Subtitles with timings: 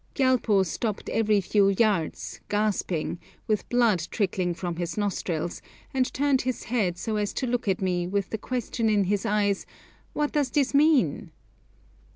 [0.15, 5.61] Gyalpo stopped every few yards, gasping, with blood trickling from his nostrils,
[5.93, 9.27] and turned his head so as to look at me, with the question in his
[9.27, 9.67] eyes,
[10.13, 11.29] What does this mean?